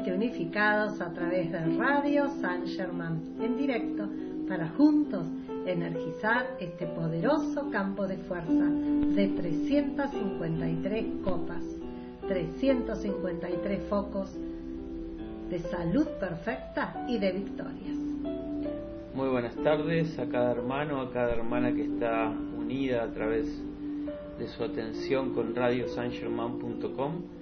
[0.00, 4.08] unificados a través de Radio San Germán en directo
[4.48, 5.26] para juntos
[5.66, 11.62] energizar este poderoso campo de fuerza de 353 copas,
[12.26, 14.34] 353 focos
[15.50, 17.96] de salud perfecta y de victorias.
[19.14, 23.46] Muy buenas tardes a cada hermano, a cada hermana que está unida a través
[24.38, 27.41] de su atención con radiosangerman.com.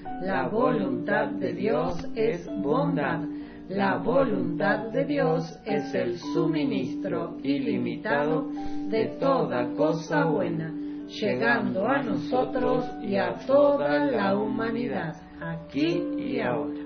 [0.21, 3.21] la voluntad de Dios es bondad,
[3.69, 8.49] la voluntad de Dios es el suministro ilimitado
[8.89, 10.73] de toda cosa buena,
[11.07, 16.81] llegando a nosotros y a toda la humanidad, aquí y ahora.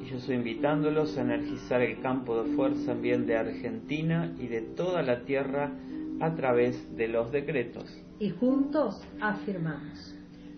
[0.00, 4.62] Y yo estoy invitándolos a energizar el campo de fuerza también de Argentina y de
[4.62, 5.72] toda la tierra
[6.20, 7.84] a través de los decretos.
[8.18, 10.15] Y juntos afirmamos,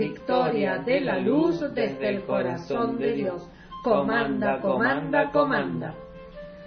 [0.00, 3.46] Victoria de la luz desde el corazón de Dios.
[3.84, 5.94] Comanda, comanda, comanda.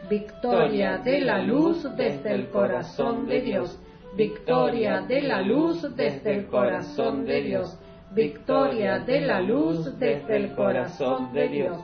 [0.07, 3.80] Victoria de la luz desde el corazón de Dios.
[4.15, 7.75] Victoria de la luz desde el corazón de Dios.
[8.12, 11.81] Victoria de la luz desde el corazón de Dios.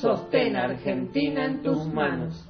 [0.00, 2.48] Sostén Argentina en tus manos.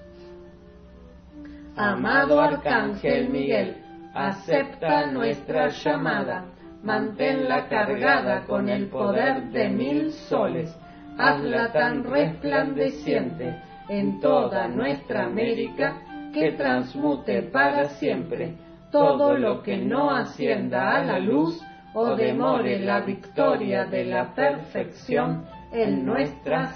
[1.74, 3.78] Amado Arcángel Miguel,
[4.12, 6.51] acepta nuestra llamada,
[6.82, 10.76] manténla cargada con el poder de mil soles,
[11.18, 13.56] hazla tan resplandeciente
[13.88, 15.96] en toda nuestra América
[16.32, 18.54] que transmute para siempre
[18.90, 21.62] todo lo que no ascienda a la luz
[21.94, 26.72] o demore la victoria de la perfección en nuestra,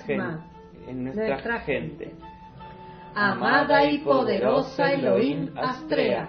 [0.87, 2.15] en nuestra gente.
[3.15, 6.29] Amada y poderosa Elohim Astrea,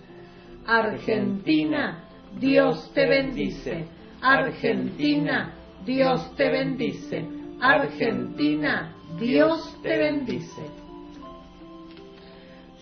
[0.65, 2.03] Argentina,
[2.39, 3.85] Dios te bendice.
[4.21, 5.53] Argentina,
[5.85, 7.25] Dios te bendice.
[7.59, 10.61] Argentina, Dios te bendice.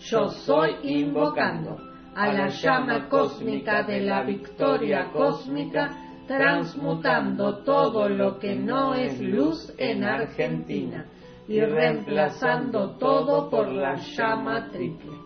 [0.02, 1.76] Yo soy invocando
[2.14, 5.90] a la llama cósmica de la victoria cósmica,
[6.26, 11.06] transmutando todo lo que no es luz en Argentina
[11.48, 15.19] y reemplazando todo por la llama triple.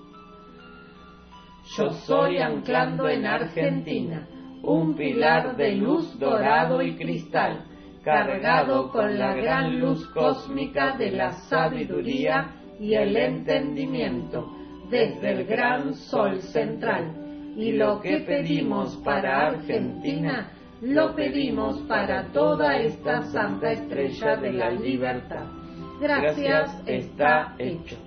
[1.64, 4.26] Yo soy anclando en Argentina
[4.62, 7.64] un pilar de luz dorado y cristal,
[8.02, 14.46] cargado con la gran luz cósmica de la sabiduría y el entendimiento
[14.90, 17.54] desde el gran sol central.
[17.56, 20.50] Y lo que pedimos para Argentina,
[20.82, 25.46] lo pedimos para toda esta santa estrella de la libertad.
[26.00, 28.03] Gracias, está hecho.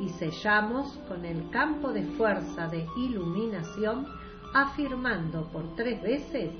[0.00, 4.06] Y sellamos con el campo de fuerza de iluminación,
[4.54, 6.50] afirmando por tres veces,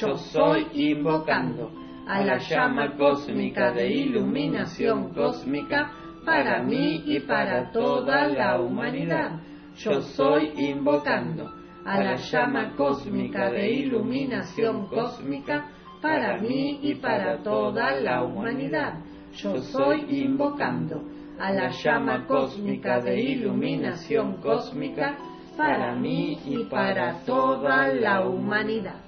[0.00, 1.70] yo soy invocando
[2.06, 5.92] a la llama cósmica de iluminación cósmica
[6.24, 9.40] para mí y para toda la humanidad.
[9.76, 11.50] Yo soy invocando
[11.84, 15.66] a la llama cósmica de iluminación cósmica
[16.00, 19.00] para mí y para toda la humanidad.
[19.32, 21.02] Yo soy invocando
[21.40, 25.16] a la llama cósmica de iluminación cósmica
[25.56, 29.00] para mí y para toda la humanidad.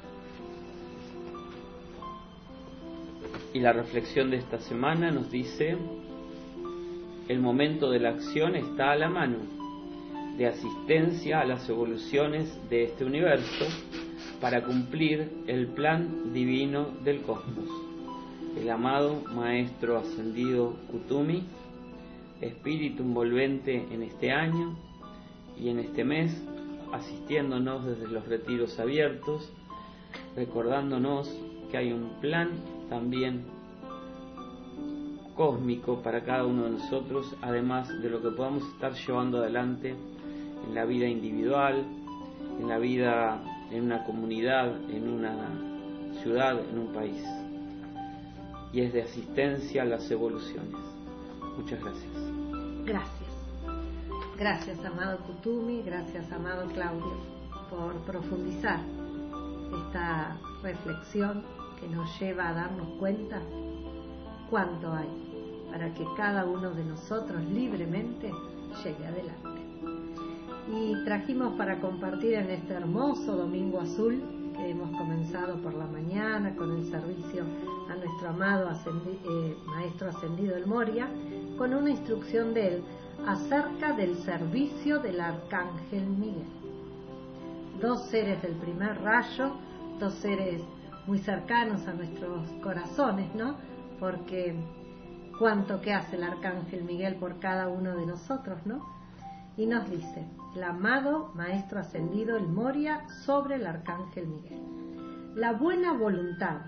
[3.52, 5.76] Y la reflexión de esta semana nos dice,
[7.28, 9.36] el momento de la acción está a la mano,
[10.38, 13.66] de asistencia a las evoluciones de este universo
[14.40, 17.68] para cumplir el plan divino del cosmos.
[18.58, 21.44] El amado Maestro Ascendido Kutumi,
[22.42, 24.76] espíritu envolvente en este año
[25.58, 26.42] y en este mes,
[26.92, 29.52] asistiéndonos desde los retiros abiertos,
[30.36, 31.30] recordándonos
[31.70, 32.50] que hay un plan
[32.88, 33.44] también
[35.34, 39.94] cósmico para cada uno de nosotros, además de lo que podamos estar llevando adelante
[40.66, 41.84] en la vida individual,
[42.60, 45.32] en la vida en una comunidad, en una
[46.22, 47.24] ciudad, en un país.
[48.72, 50.76] Y es de asistencia a las evoluciones.
[51.56, 52.31] Muchas gracias.
[52.84, 53.30] Gracias.
[54.38, 57.16] Gracias, amado Kutumi, gracias, amado Claudio,
[57.70, 58.80] por profundizar
[59.86, 61.44] esta reflexión
[61.78, 63.40] que nos lleva a darnos cuenta
[64.50, 65.08] cuánto hay
[65.70, 68.32] para que cada uno de nosotros libremente
[68.82, 69.62] llegue adelante.
[70.72, 76.76] Y trajimos para compartir en este hermoso Domingo Azul hemos comenzado por la mañana con
[76.76, 77.44] el servicio
[77.90, 81.08] a nuestro amado eh, Maestro Ascendido El Moria,
[81.58, 82.84] con una instrucción de él
[83.26, 86.46] acerca del servicio del Arcángel Miguel.
[87.80, 89.52] Dos seres del primer rayo,
[89.98, 90.62] dos seres
[91.06, 93.56] muy cercanos a nuestros corazones, ¿no?
[93.98, 94.54] Porque
[95.38, 98.86] cuánto que hace el arcángel Miguel por cada uno de nosotros, ¿no?
[99.56, 100.24] Y nos dice,
[100.54, 104.60] el amado Maestro Ascendido, el Moria, sobre el arcángel Miguel.
[105.34, 106.62] La buena voluntad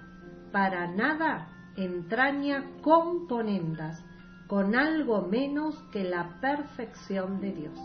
[0.53, 4.03] para nada entraña componendas
[4.47, 7.79] con algo menos que la perfección de Dios.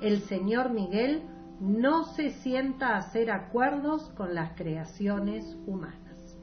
[0.00, 1.22] El Señor Miguel
[1.60, 6.36] no se sienta a hacer acuerdos con las creaciones humanas.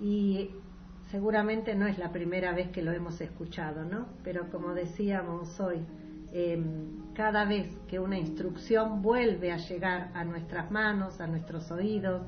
[0.00, 0.50] Y
[1.10, 4.08] seguramente no es la primera vez que lo hemos escuchado, ¿no?
[4.24, 5.84] Pero como decíamos hoy,
[6.32, 12.22] em, cada vez que una instrucción vuelve a llegar a nuestras manos, a nuestros oídos,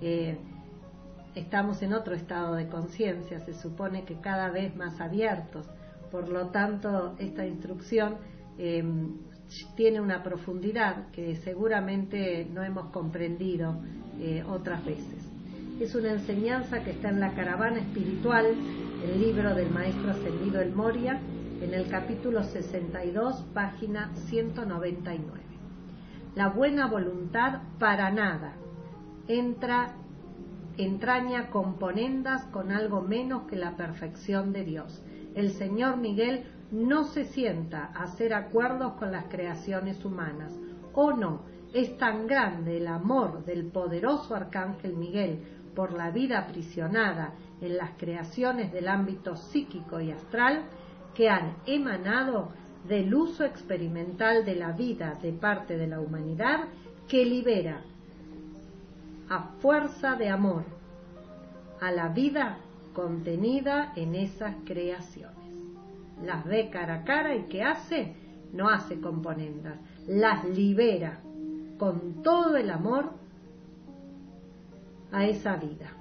[0.00, 0.38] eh,
[1.34, 5.66] estamos en otro estado de conciencia, se supone que cada vez más abiertos.
[6.10, 8.16] Por lo tanto, esta instrucción
[8.58, 9.18] em,
[9.76, 13.76] tiene una profundidad que seguramente no hemos comprendido
[14.20, 15.24] eh, otras veces.
[15.80, 18.46] Es una enseñanza que está en la caravana espiritual,
[19.04, 21.20] el libro del maestro ascendido El Moria,
[21.60, 25.40] en el capítulo 62, página 199.
[26.34, 28.54] La buena voluntad para nada
[29.28, 29.92] entra,
[30.76, 35.02] entraña componendas con algo menos que la perfección de Dios.
[35.34, 40.58] El Señor Miguel no se sienta a hacer acuerdos con las creaciones humanas.
[40.92, 41.42] ¿O no?
[41.72, 45.40] Es tan grande el amor del poderoso Arcángel Miguel
[45.74, 50.64] por la vida aprisionada en las creaciones del ámbito psíquico y astral
[51.14, 52.48] que han emanado
[52.88, 56.60] del uso experimental de la vida de parte de la humanidad
[57.08, 57.80] que libera
[59.28, 60.64] a fuerza de amor
[61.80, 62.58] a la vida
[62.92, 65.44] contenida en esas creaciones
[66.22, 68.14] las ve cara a cara y ¿qué hace?
[68.52, 71.20] No hace componendas, las libera
[71.78, 73.12] con todo el amor
[75.10, 75.92] a esa vida.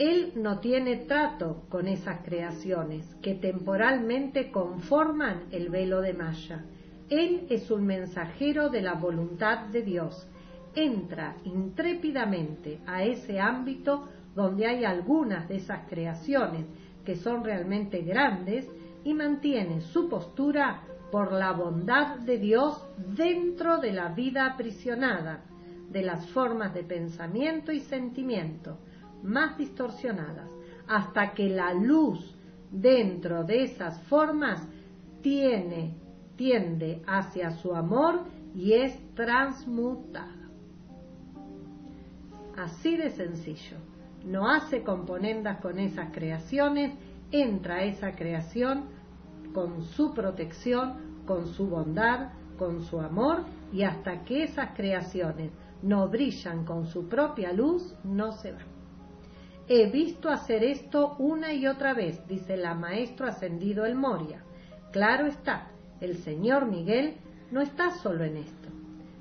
[0.00, 6.64] Él no tiene trato con esas creaciones que temporalmente conforman el velo de Maya.
[7.10, 10.26] Él es un mensajero de la voluntad de Dios.
[10.74, 16.64] Entra intrépidamente a ese ámbito donde hay algunas de esas creaciones
[17.04, 18.66] que son realmente grandes
[19.04, 20.80] y mantiene su postura
[21.12, 25.44] por la bondad de Dios dentro de la vida aprisionada,
[25.90, 28.78] de las formas de pensamiento y sentimiento
[29.22, 30.50] más distorsionadas,
[30.86, 32.36] hasta que la luz
[32.70, 34.66] dentro de esas formas
[35.22, 35.96] tiene,
[36.36, 38.24] tiende hacia su amor
[38.54, 40.48] y es transmutada.
[42.56, 43.76] Así de sencillo.
[44.24, 46.92] No hace componendas con esas creaciones
[47.32, 48.84] entra esa creación
[49.54, 56.08] con su protección, con su bondad, con su amor y hasta que esas creaciones no
[56.08, 58.79] brillan con su propia luz, no se van.
[59.72, 64.42] He visto hacer esto una y otra vez, dice la maestro ascendido el Moria.
[64.90, 65.68] Claro está,
[66.00, 67.14] el señor Miguel
[67.52, 68.68] no está solo en esto.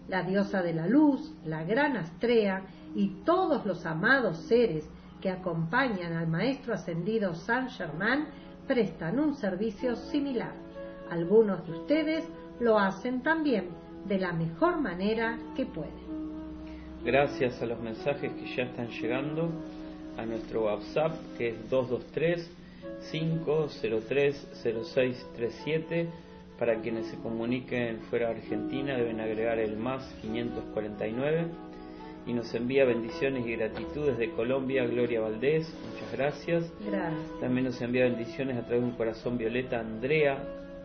[0.08, 2.64] La diosa de la luz, la gran Astrea
[2.96, 4.90] y todos los amados seres
[5.22, 8.30] que acompañan al maestro ascendido San Germán
[8.68, 10.56] prestan un servicio similar.
[11.12, 12.28] Algunos de ustedes
[12.60, 13.70] lo hacen también
[14.08, 16.10] de la mejor manera que pueden.
[17.06, 19.52] Gracias a los mensajes que ya están llegando
[20.18, 22.50] a nuestro WhatsApp que es 223
[23.12, 26.10] 503 0637
[26.58, 31.48] para quienes se comuniquen fuera de Argentina deben agregar el más 549
[32.30, 36.72] y nos envía bendiciones y gratitudes de Colombia, Gloria Valdés, muchas gracias.
[36.86, 37.40] Gracias.
[37.40, 40.38] También nos envía bendiciones a través de un corazón violeta Andrea,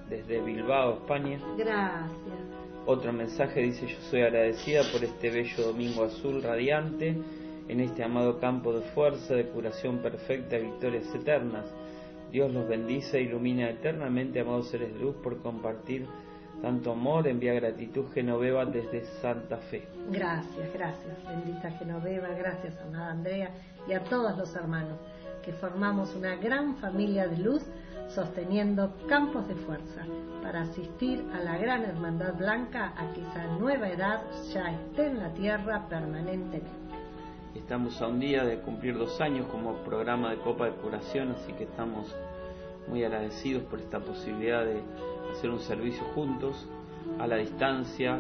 [0.09, 1.39] desde Bilbao, España.
[1.59, 2.09] Gracias.
[2.87, 7.17] Otro mensaje dice, yo soy agradecida por este bello domingo azul radiante,
[7.68, 11.66] en este amado campo de fuerza, de curación perfecta, victorias eternas.
[12.31, 16.07] Dios los bendice e ilumina eternamente, amados seres de luz, por compartir
[16.61, 17.29] tanto amor.
[17.29, 19.87] Envía gratitud Genoveva desde Santa Fe.
[20.11, 21.16] Gracias, gracias.
[21.27, 23.50] Bendita Genoveva, gracias amada Andrea
[23.88, 24.98] y a todos los hermanos
[25.44, 27.62] que formamos una gran familia de luz
[28.09, 30.03] sosteniendo campos de fuerza
[30.42, 34.22] para asistir a la gran hermandad blanca a que esa nueva edad
[34.53, 36.84] ya esté en la tierra permanentemente.
[37.55, 41.53] Estamos a un día de cumplir dos años como programa de Copa de Curación, así
[41.53, 42.14] que estamos
[42.88, 44.83] muy agradecidos por esta posibilidad de
[45.33, 46.69] hacer un servicio juntos,
[47.19, 48.19] a la distancia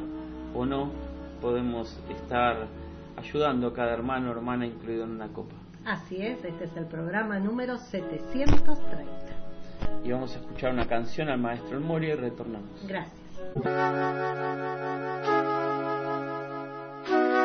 [0.54, 0.90] o no,
[1.40, 2.66] podemos estar
[3.16, 5.54] ayudando a cada hermano o hermana incluido en una copa.
[5.84, 9.04] Así es, este es el programa número 730.
[10.04, 12.86] Y vamos a escuchar una canción al maestro El Moria y retornamos.
[12.86, 13.24] Gracias.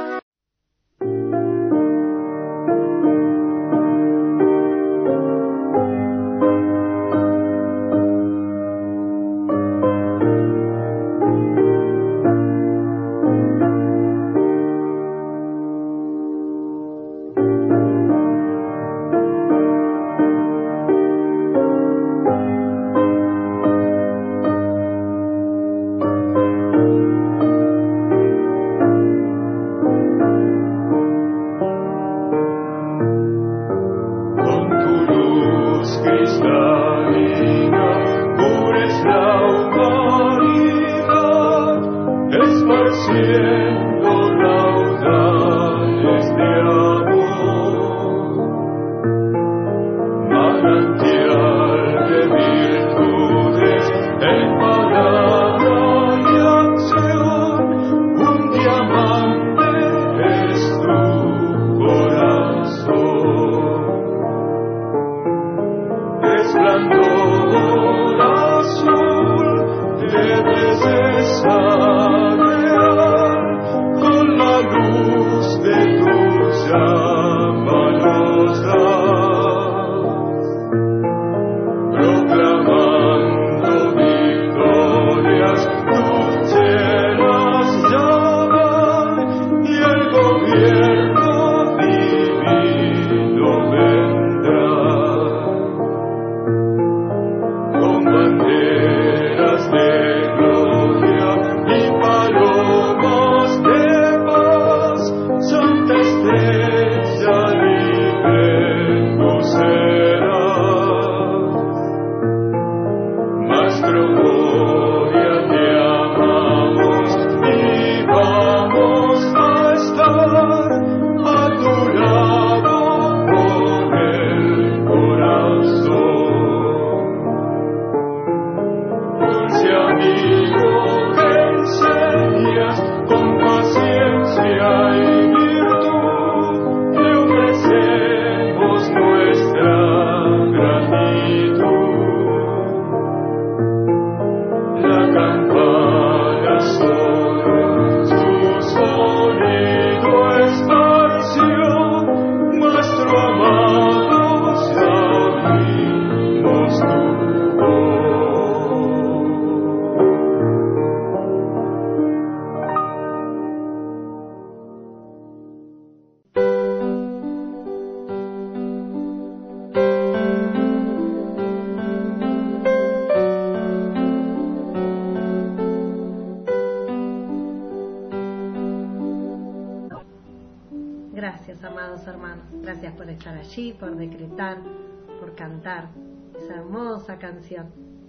[184.55, 184.79] decretar,
[185.19, 185.89] por cantar
[186.37, 187.67] esa hermosa canción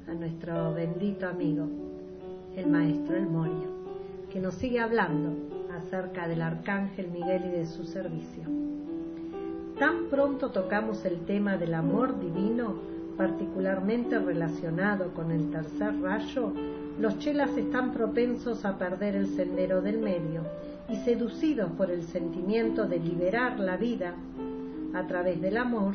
[0.09, 1.66] a nuestro bendito amigo,
[2.57, 3.68] el Maestro El Morio,
[4.31, 5.33] que nos sigue hablando
[5.76, 8.44] acerca del Arcángel Miguel y de su servicio.
[9.79, 12.74] Tan pronto tocamos el tema del amor divino,
[13.16, 16.53] particularmente relacionado con el tercer rayo,
[16.98, 20.42] los chelas están propensos a perder el sendero del medio
[20.88, 24.14] y seducidos por el sentimiento de liberar la vida
[24.92, 25.94] a través del amor,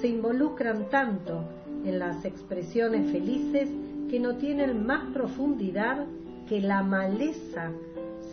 [0.00, 1.44] se involucran tanto
[1.84, 3.68] en las expresiones felices
[4.10, 6.06] que no tienen más profundidad
[6.48, 7.70] que la maleza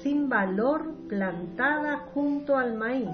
[0.02, 3.10] sin valor plantada junto al maíz,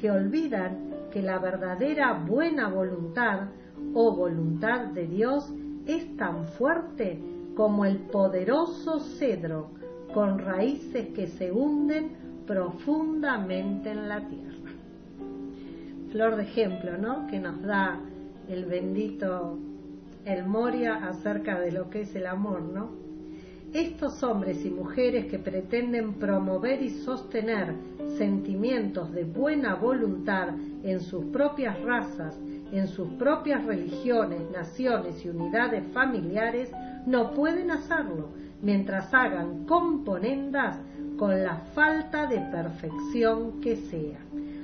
[0.00, 3.48] que olvidan que la verdadera buena voluntad
[3.94, 5.52] o voluntad de Dios
[5.86, 7.18] es tan fuerte
[7.54, 9.70] como el poderoso cedro
[10.12, 12.10] con raíces que se hunden
[12.46, 14.57] profundamente en la tierra.
[16.10, 17.26] Flor de ejemplo, ¿no?
[17.26, 18.00] Que nos da
[18.48, 19.58] el bendito
[20.24, 22.90] el Moria acerca de lo que es el amor, ¿no?
[23.72, 27.74] Estos hombres y mujeres que pretenden promover y sostener
[28.16, 30.48] sentimientos de buena voluntad
[30.82, 32.38] en sus propias razas,
[32.72, 36.70] en sus propias religiones, naciones y unidades familiares,
[37.06, 38.28] no pueden hacerlo
[38.62, 40.78] mientras hagan componendas
[41.18, 44.18] con la falta de perfección que sea.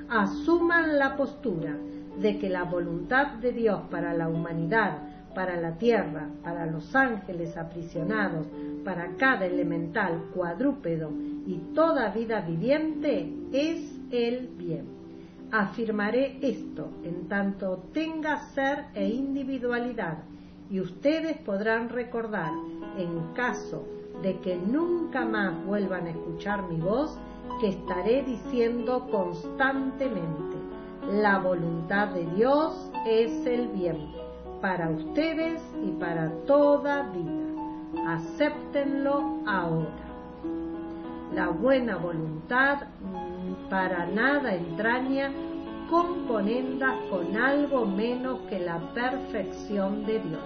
[0.08, 1.76] Asuman la postura
[2.20, 4.98] de que la voluntad de Dios para la humanidad,
[5.34, 8.46] para la tierra, para los ángeles aprisionados,
[8.84, 11.10] para cada elemental cuadrúpedo
[11.46, 14.86] y toda vida viviente es el bien.
[15.50, 20.18] Afirmaré esto en tanto tenga ser e individualidad
[20.70, 22.52] y ustedes podrán recordar,
[22.96, 23.86] en caso
[24.22, 27.18] de que nunca más vuelvan a escuchar mi voz,
[27.61, 30.57] que estaré diciendo constantemente,
[31.11, 34.12] la voluntad de Dios es el bien
[34.61, 38.14] para ustedes y para toda vida.
[38.14, 40.04] Acéptenlo ahora.
[41.35, 42.78] La buena voluntad
[43.68, 45.30] para nada entraña
[45.90, 50.42] componendas con algo menos que la perfección de Dios.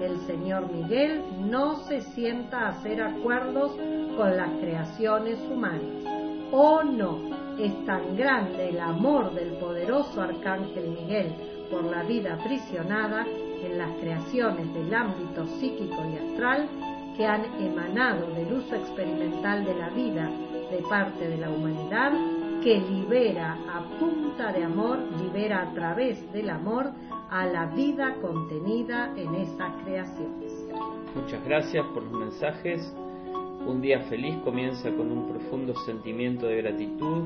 [0.00, 3.72] El Señor Miguel no se sienta a hacer acuerdos
[4.16, 6.11] con las creaciones humanas.
[6.54, 7.18] Oh no,
[7.58, 11.32] es tan grande el amor del poderoso Arcángel Miguel
[11.70, 16.68] por la vida aprisionada en las creaciones del ámbito psíquico y astral
[17.16, 20.30] que han emanado del uso experimental de la vida
[20.70, 22.12] de parte de la humanidad
[22.62, 26.92] que libera a punta de amor, libera a través del amor
[27.30, 30.52] a la vida contenida en esas creaciones.
[31.14, 32.94] Muchas gracias por los mensajes.
[33.66, 37.24] Un día feliz comienza con un profundo sentimiento de gratitud.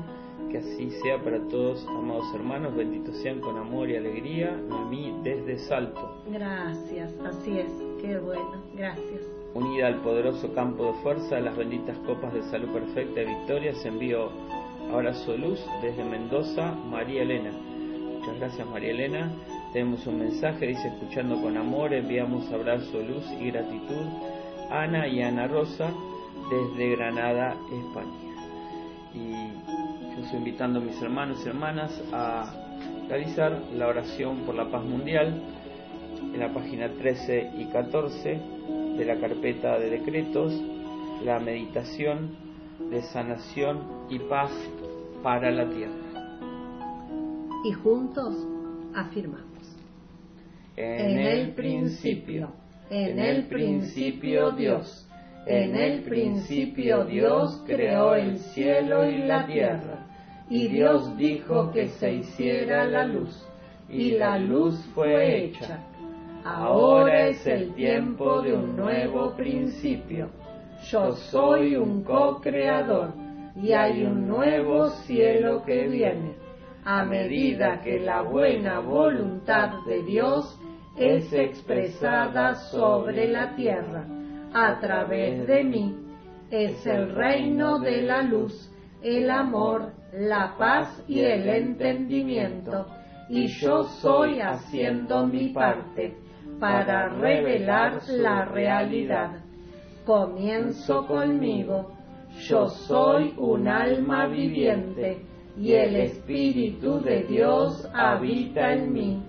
[0.51, 2.75] Que así sea para todos, amados hermanos.
[2.75, 4.55] Benditos sean con amor y alegría.
[4.89, 6.21] mí desde Salto.
[6.31, 7.71] Gracias, así es.
[8.01, 8.51] Qué bueno.
[8.75, 9.21] Gracias.
[9.55, 13.73] Unida al poderoso campo de fuerza de las benditas copas de salud perfecta y victoria,
[13.73, 14.29] se envió
[14.93, 17.51] Abrazo luz desde Mendoza, María Elena.
[17.51, 19.31] Muchas gracias María Elena.
[19.73, 24.05] Tenemos un mensaje, dice escuchando con amor, enviamos abrazo, luz y gratitud.
[24.69, 25.91] Ana y Ana Rosa
[26.49, 28.27] desde Granada, España.
[29.13, 29.31] Y
[30.15, 32.53] yo estoy invitando a mis hermanos y hermanas a
[33.07, 35.41] realizar la oración por la paz mundial
[36.33, 38.41] en la página 13 y 14
[38.97, 40.53] de la carpeta de decretos,
[41.23, 42.35] la meditación
[42.89, 44.51] de sanación y paz
[45.23, 45.93] para la tierra.
[47.63, 48.35] Y juntos
[48.93, 49.47] afirmamos.
[50.75, 52.51] En el principio,
[52.89, 55.06] en el principio Dios,
[55.47, 60.05] en el principio Dios creó el cielo y la tierra,
[60.49, 63.47] y Dios dijo que se hiciera la luz,
[63.89, 65.79] y la luz fue hecha.
[66.43, 70.29] Ahora es el tiempo de un nuevo principio
[70.91, 73.13] yo soy un co-creador
[73.55, 76.35] y hay un nuevo cielo que viene,
[76.85, 80.59] a medida que la buena voluntad de Dios
[80.95, 84.05] es expresada sobre la tierra
[84.53, 85.95] a través de mí.
[86.49, 92.87] Es el reino de la luz, el amor, la paz y el entendimiento,
[93.29, 96.15] y yo soy haciendo mi parte
[96.59, 99.47] para revelar la realidad
[100.07, 101.91] comienzo conmigo.
[102.47, 105.21] Yo soy un alma viviente
[105.57, 109.23] y el Espíritu de Dios habita en mí.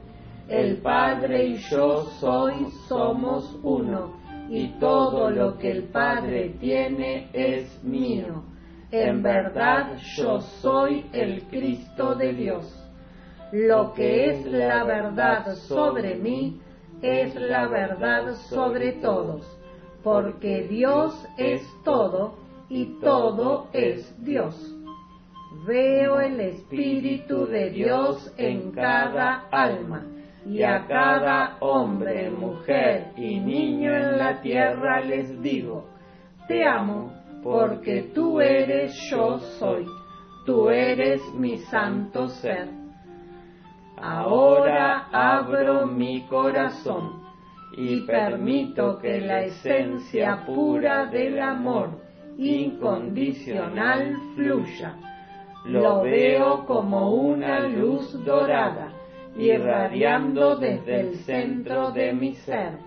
[0.48, 2.54] El Padre y yo soy,
[2.86, 4.14] somos uno,
[4.48, 8.42] y todo lo que el Padre tiene es mío.
[8.90, 12.74] En verdad yo soy el Cristo de Dios.
[13.52, 16.60] Lo que es la verdad sobre mí
[17.02, 19.46] es la verdad sobre todos,
[20.02, 22.38] porque Dios es todo
[22.70, 24.54] y todo es Dios.
[25.66, 30.06] Veo el Espíritu de Dios en cada alma
[30.48, 35.90] y a cada hombre, mujer y niño en la tierra les digo,
[36.46, 39.84] te amo porque tú eres yo soy,
[40.46, 42.66] tú eres mi santo ser.
[44.00, 47.22] Ahora abro mi corazón
[47.76, 51.90] y permito que la esencia pura del amor
[52.38, 54.94] incondicional fluya.
[55.66, 58.87] Lo veo como una luz dorada
[59.38, 62.78] irradiando desde el centro de mi ser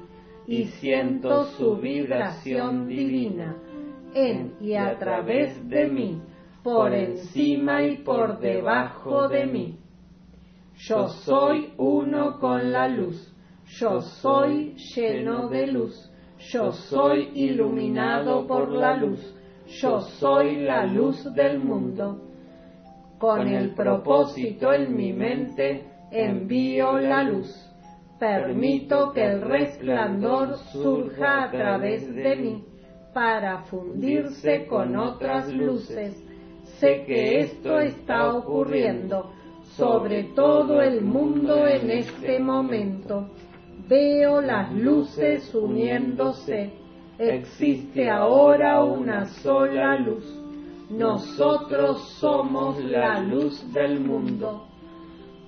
[0.45, 3.55] y siento su vibración divina
[4.13, 6.21] en y a través de mí,
[6.63, 9.77] por encima y por debajo de mí.
[10.75, 13.33] Yo soy uno con la luz,
[13.79, 16.11] yo soy lleno de luz,
[16.51, 19.35] yo soy iluminado por la luz,
[19.81, 22.19] yo soy la luz del mundo.
[23.19, 27.67] Con el propósito en mi mente envío la luz.
[28.19, 32.65] Permito que el resplandor surja a través de mí
[33.13, 36.23] para fundirse con otras luces.
[36.79, 39.31] Sé que esto está ocurriendo
[39.75, 43.29] sobre todo el mundo en este momento.
[43.87, 46.73] Veo las luces uniéndose.
[47.17, 50.25] Existe ahora una sola luz.
[50.89, 54.70] Nosotros somos la luz del mundo.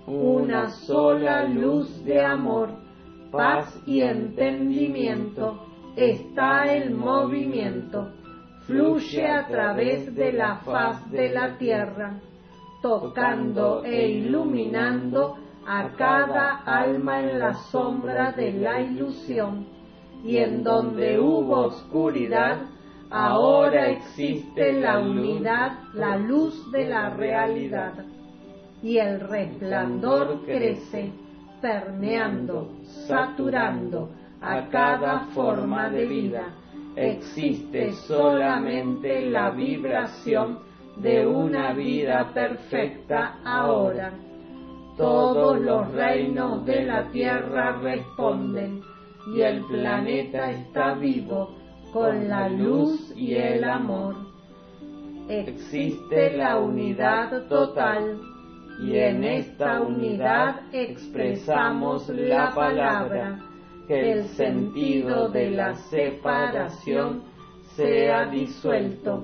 [0.07, 2.69] Una sola luz de amor,
[3.31, 5.65] paz y entendimiento.
[5.95, 8.11] Está el movimiento.
[8.67, 12.19] Fluye a través de la faz de la tierra
[12.83, 19.65] tocando e iluminando a cada alma en la sombra de la ilusión,
[20.25, 22.57] y en donde hubo oscuridad,
[23.09, 27.93] ahora existe la unidad, la luz de la realidad,
[28.83, 31.09] y el resplandor crece,
[31.61, 32.73] permeando,
[33.07, 34.09] saturando
[34.41, 36.53] a cada forma de vida.
[36.97, 40.59] Existe solamente la vibración
[40.97, 44.11] de una vida perfecta ahora.
[44.97, 48.81] Todos los reinos de la tierra responden
[49.33, 51.55] y el planeta está vivo
[51.93, 54.15] con la luz y el amor.
[55.29, 58.32] Existe la unidad total
[58.79, 63.39] y en esta unidad expresamos la palabra,
[63.87, 67.23] que el sentido de la separación
[67.75, 69.23] sea disuelto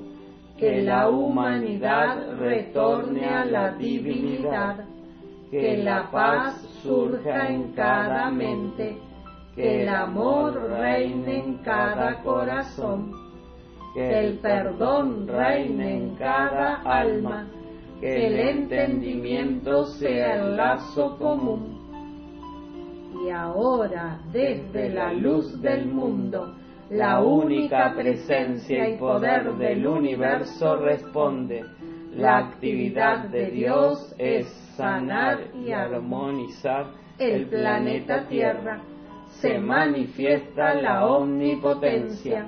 [0.60, 4.84] que la humanidad retorne a la divinidad,
[5.50, 8.98] que la paz surja en cada mente,
[9.56, 13.14] que el amor reine en cada corazón,
[13.94, 17.48] que el perdón reine en cada alma,
[18.00, 21.78] que el entendimiento sea el lazo común.
[23.26, 26.56] Y ahora, desde la luz del mundo,
[26.90, 31.66] la única presencia y poder del universo responde.
[32.16, 38.82] La actividad de Dios es sanar y armonizar el planeta Tierra.
[39.42, 42.48] Se manifiesta la omnipotencia.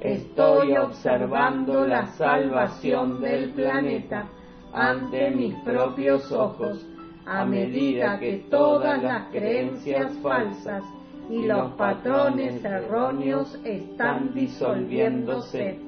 [0.00, 4.28] Estoy observando la salvación del planeta
[4.74, 6.84] ante mis propios ojos
[7.24, 10.82] a medida que todas las creencias falsas
[11.30, 15.78] y los patrones erróneos están disolviéndose.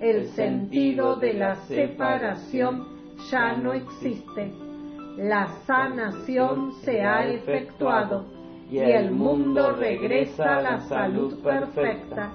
[0.00, 2.86] El sentido de la separación
[3.30, 4.52] ya no existe.
[5.18, 8.26] La sanación se ha efectuado
[8.70, 12.32] y el mundo regresa a la salud perfecta.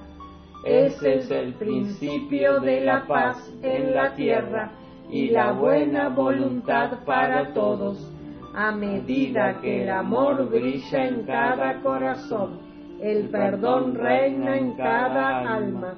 [0.66, 4.72] Ese es el principio de la paz en la tierra
[5.12, 8.10] y la buena voluntad para todos
[8.54, 12.60] a medida que el amor brilla en cada corazón,
[13.02, 15.96] el perdón reina en cada alma,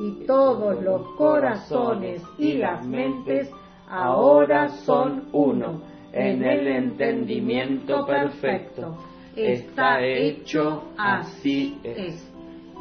[0.00, 3.50] y todos los corazones y las mentes
[3.88, 8.96] ahora son uno en el entendimiento perfecto.
[9.34, 12.32] Está hecho, así es.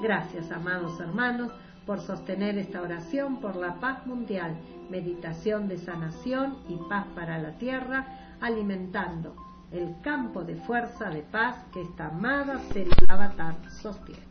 [0.02, 1.52] Gracias, amados hermanos,
[1.88, 4.56] por sostener esta oración por la paz mundial,
[4.92, 8.06] meditación de sanación y paz para la tierra
[8.42, 9.36] alimentando
[9.72, 12.62] el campo de fuerza de paz que esta amada
[13.08, 14.28] avatar sostiene.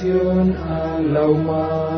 [0.00, 1.88] A la humanidad.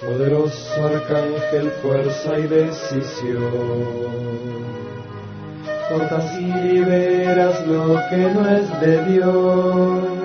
[0.00, 3.44] Poderoso arcángel, fuerza y decisión.
[5.88, 10.16] Cortas y liberas lo que no es de Dios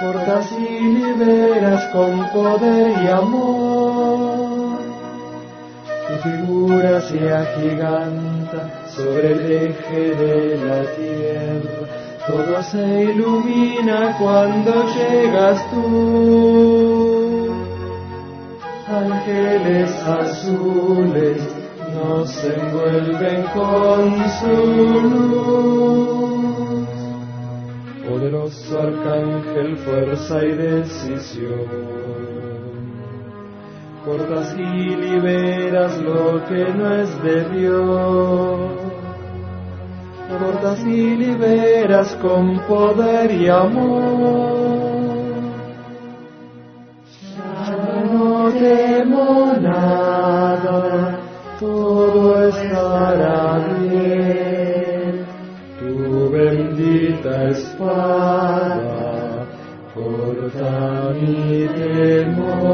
[0.00, 4.78] cortas y liberas con poder y amor.
[6.08, 15.70] Tu figura se agiganta sobre el eje de la tierra, todo se ilumina cuando llegas
[15.70, 17.50] tú.
[18.88, 21.42] Ángeles azules
[21.94, 24.56] nos envuelven con su
[25.00, 25.94] luz
[28.14, 31.66] poderoso arcángel, fuerza y decisión.
[34.04, 38.83] Cortas y liberas lo que no es de Dios.
[40.28, 44.64] Cortas y liberas con poder y amor.
[47.36, 51.18] Ya no temo nada,
[51.60, 55.26] todo estará bien.
[55.78, 59.04] Tu bendita espada
[59.94, 62.64] corta mi temor.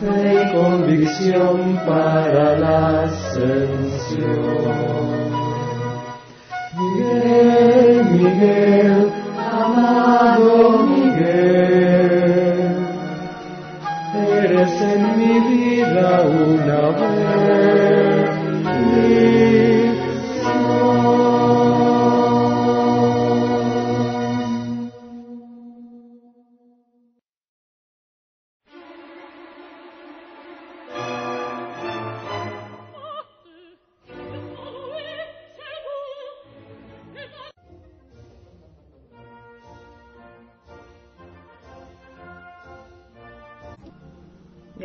[0.00, 4.65] Fe y convicción para la ascensión.
[8.12, 8.85] Miguel,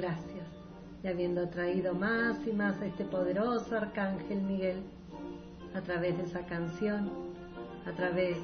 [0.01, 0.47] Gracias.
[1.03, 4.81] Y habiendo traído más y más a este poderoso Arcángel Miguel,
[5.75, 7.11] a través de esa canción,
[7.85, 8.35] a través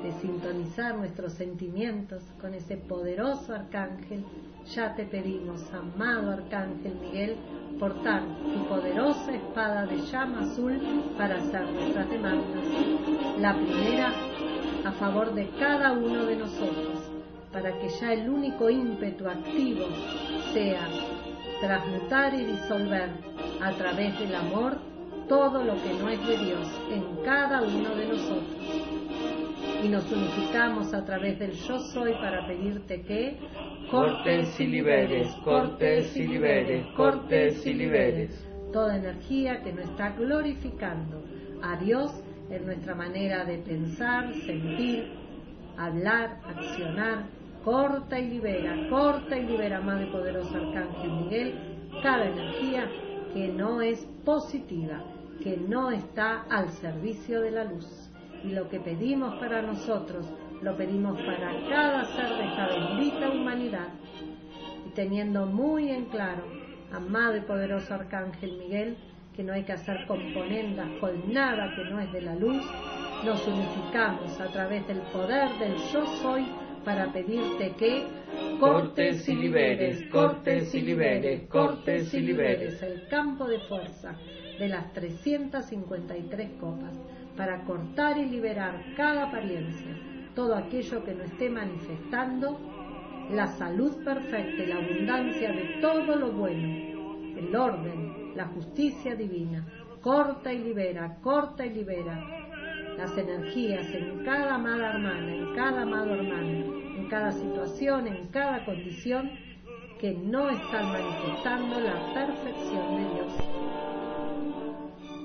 [0.00, 4.24] de sintonizar nuestros sentimientos con ese poderoso Arcángel,
[4.72, 7.36] ya te pedimos, amado Arcángel Miguel,
[7.80, 8.22] portar
[8.54, 10.80] tu poderosa espada de llama azul
[11.18, 12.64] para hacer nuestras demandas.
[13.40, 14.12] La primera,
[14.84, 17.01] a favor de cada uno de nosotros,
[17.52, 19.86] para que ya el único ímpetu activo
[20.52, 20.88] sea
[21.60, 23.10] transmutar y disolver
[23.60, 24.78] a través del amor
[25.28, 28.56] todo lo que no es de Dios en cada uno de nosotros.
[29.84, 33.38] Y nos unificamos a través del yo soy para pedirte que
[33.90, 38.48] Cortes y liberes, cortes y liberes, cortes y liberes.
[38.72, 41.22] toda energía que no está glorificando
[41.62, 42.10] a Dios
[42.48, 45.12] en nuestra manera de pensar, sentir,
[45.76, 47.26] hablar, accionar.
[47.64, 51.54] Corta y libera, corta y libera, amado y poderoso Arcángel Miguel,
[52.02, 52.90] cada energía
[53.32, 55.04] que no es positiva,
[55.40, 58.10] que no está al servicio de la luz.
[58.42, 60.26] Y lo que pedimos para nosotros,
[60.60, 63.88] lo pedimos para cada ser de esta bendita humanidad.
[64.88, 66.42] Y teniendo muy en claro,
[66.92, 68.96] amado y poderoso Arcángel Miguel,
[69.36, 72.64] que no hay que hacer componendas con nada que no es de la luz,
[73.24, 76.44] nos unificamos a través del poder del yo soy
[76.84, 78.06] para pedirte que
[78.58, 82.82] Cortes y liberes, cortes y liberes, cortes y liberes.
[82.82, 84.16] el campo de fuerza
[84.58, 86.98] de las 353 copas
[87.36, 89.96] para cortar y liberar cada apariencia,
[90.34, 92.58] todo aquello que no esté manifestando
[93.32, 99.66] la salud perfecta y la abundancia de todo lo bueno, el orden, la justicia divina.
[100.00, 102.41] Corta y libera, corta y libera
[102.96, 108.64] las energías en cada amada hermana, en cada amado hermano, en cada situación, en cada
[108.64, 109.30] condición
[110.00, 113.32] que no están manifestando la perfección de Dios.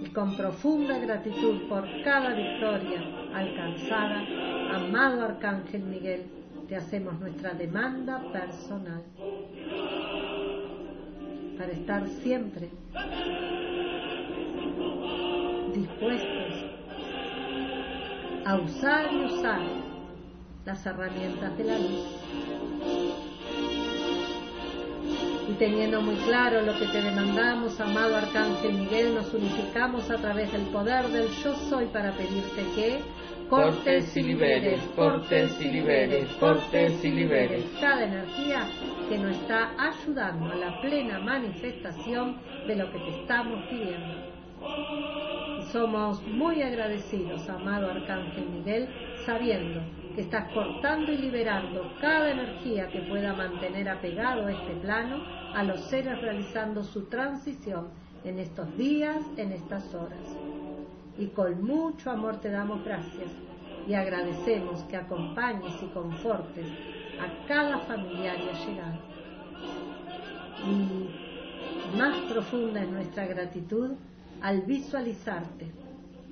[0.03, 3.01] Y con profunda gratitud por cada victoria
[3.33, 4.23] alcanzada,
[4.75, 6.25] amado Arcángel Miguel,
[6.67, 9.01] te hacemos nuestra demanda personal
[11.57, 12.69] para estar siempre
[15.73, 16.77] dispuestos
[18.47, 19.59] a usar y usar
[20.63, 22.05] las herramientas de la luz.
[25.49, 30.49] Y teniendo muy claro lo que te demandamos, amado Arcángel Miguel, nos unificamos a través
[30.53, 32.99] del poder del yo soy para pedirte que
[33.49, 37.65] cortes y liberes, cortes y liberes, cortes y liberes.
[37.81, 38.65] Cada energía
[39.09, 45.36] que nos está ayudando a la plena manifestación de lo que te estamos pidiendo.
[45.71, 48.87] Somos muy agradecidos, amado Arcángel Miguel,
[49.25, 49.81] sabiendo
[50.15, 55.21] que estás cortando y liberando cada energía que pueda mantener apegado a este plano
[55.53, 57.89] a los seres realizando su transición
[58.23, 60.37] en estos días, en estas horas.
[61.17, 63.31] Y con mucho amor te damos gracias
[63.87, 66.67] y agradecemos que acompañes y confortes
[67.19, 68.99] a cada familiar y allegado.
[70.65, 73.91] Y más profunda es nuestra gratitud
[74.41, 75.71] al visualizarte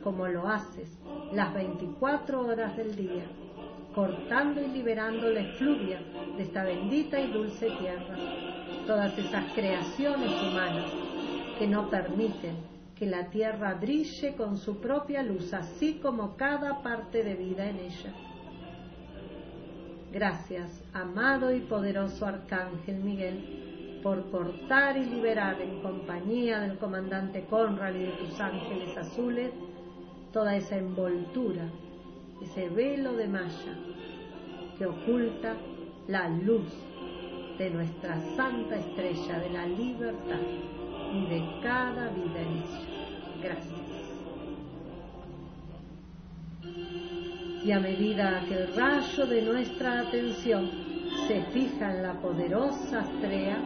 [0.04, 0.90] como lo haces
[1.34, 3.26] las 24 horas del día
[3.96, 6.02] cortando y liberando la efluvia
[6.36, 8.18] de esta bendita y dulce tierra,
[8.86, 10.92] todas esas creaciones humanas
[11.58, 12.58] que no permiten
[12.94, 17.78] que la tierra brille con su propia luz, así como cada parte de vida en
[17.78, 18.14] ella.
[20.12, 23.65] Gracias, amado y poderoso Arcángel Miguel,
[24.06, 29.50] por cortar y liberar en compañía del comandante Conrad y de tus ángeles azules
[30.32, 31.64] toda esa envoltura
[32.40, 33.76] ese velo de malla
[34.78, 35.56] que oculta
[36.08, 36.72] la luz
[37.58, 40.42] de nuestra santa estrella de la libertad
[41.12, 42.64] y de cada vida en.
[43.42, 43.80] Gracias.
[47.64, 50.70] Y a medida que el rayo de nuestra atención
[51.28, 53.58] se fija en la poderosa estrella,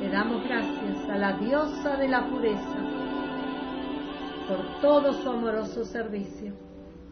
[0.00, 2.78] le damos gracias a la diosa de la pureza
[4.48, 6.52] por todo su amoroso servicio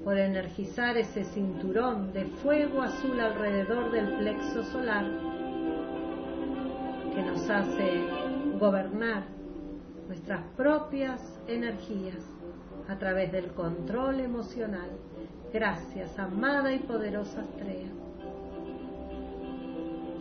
[0.05, 5.07] por energizar ese cinturón de fuego azul alrededor del plexo solar
[7.15, 8.03] que nos hace
[8.59, 9.25] gobernar
[10.07, 12.23] nuestras propias energías
[12.89, 14.91] a través del control emocional.
[15.53, 18.04] Gracias, amada y poderosa estrella.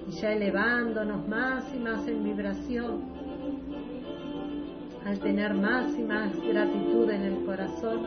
[0.08, 3.02] Y ya elevándonos más y más en vibración,
[5.06, 8.06] al tener más y más gratitud en el corazón,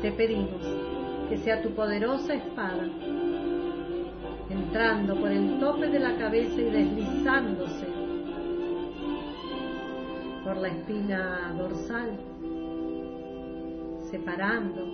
[0.00, 0.62] te pedimos
[1.28, 2.88] que sea tu poderosa espada,
[4.48, 7.86] entrando por el tope de la cabeza y deslizándose
[10.44, 12.18] por la espina dorsal,
[14.10, 14.86] separando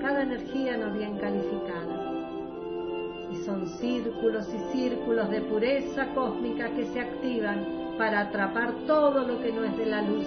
[0.00, 2.01] cada energía no bien calificada.
[3.32, 9.40] Y son círculos y círculos de pureza cósmica que se activan para atrapar todo lo
[9.40, 10.26] que no es de la luz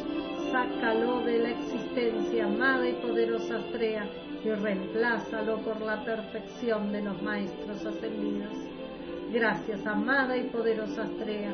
[0.51, 4.05] sácalo de la existencia, amada y poderosa estrella,
[4.43, 8.53] y reemplázalo por la perfección de los maestros ascendidos.
[9.33, 11.51] Gracias, amada y poderosa estrella,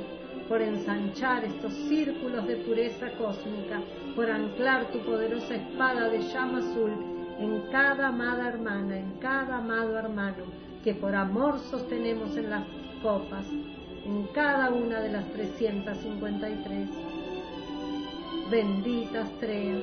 [0.48, 3.82] por ensanchar estos círculos de pureza cósmica,
[4.16, 6.92] por anclar tu poderosa espada de llama azul
[7.40, 10.44] en cada amada hermana, en cada amado hermano,
[10.84, 12.66] que por amor sostenemos en las
[13.02, 13.46] copas,
[14.06, 16.90] en cada una de las 353
[18.52, 19.80] bendita estrella.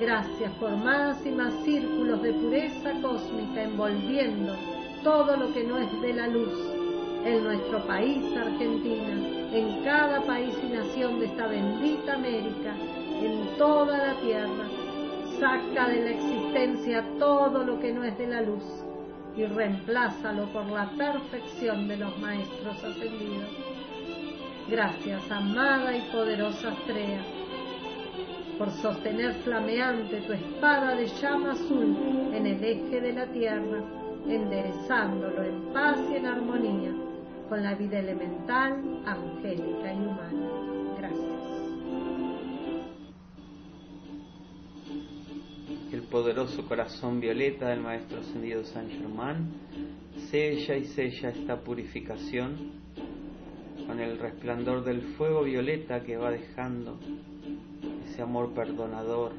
[0.00, 4.54] Gracias por más y más círculos de pureza cósmica envolviendo
[5.02, 6.52] todo lo que no es de la luz
[7.24, 9.14] en nuestro país, Argentina,
[9.52, 12.74] en cada país y nación de esta bendita América,
[13.20, 14.68] en toda la tierra.
[15.40, 18.62] Saca de la existencia todo lo que no es de la luz
[19.36, 23.48] y reemplázalo por la perfección de los maestros ascendidos.
[24.68, 27.22] Gracias, amada y poderosa estrella
[28.58, 31.96] por sostener flameante tu espada de llama azul
[32.32, 33.82] en el eje de la tierra,
[34.28, 36.92] enderezándolo en paz y en armonía
[37.48, 40.73] con la vida elemental, angélica y humana.
[46.14, 49.50] Poderoso corazón violeta del Maestro Ascendido San Germán
[50.30, 52.54] sella y sella esta purificación
[53.84, 57.00] con el resplandor del fuego violeta que va dejando
[58.08, 59.32] ese amor perdonador,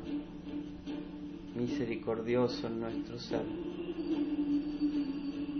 [1.56, 3.46] misericordioso en nuestro ser.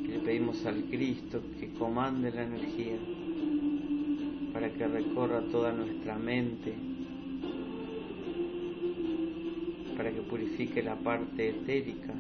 [0.10, 2.98] le pedimos al Cristo que comande la energía
[4.52, 6.76] para que recorra toda nuestra mente,
[10.12, 12.14] que purifique la parte etérica,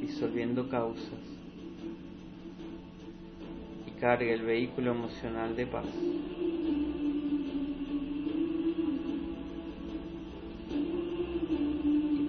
[0.00, 1.20] disolviendo causas
[3.86, 5.86] y cargue el vehículo emocional de paz.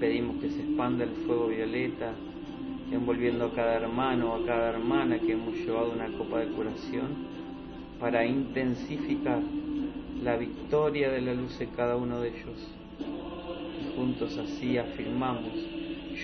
[0.02, 2.12] pedimos que se expanda el fuego violeta,
[2.92, 7.30] envolviendo a cada hermano o a cada hermana que hemos llevado una copa de curación,
[8.00, 9.40] para intensificar
[10.24, 12.81] la victoria de la luz en cada uno de ellos.
[14.02, 15.54] Juntos así afirmamos.